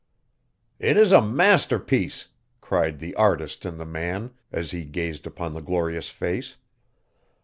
[0.79, 5.61] "It is a masterpiece!" cried the artist in the man, as he gazed upon the
[5.61, 6.55] glorious face.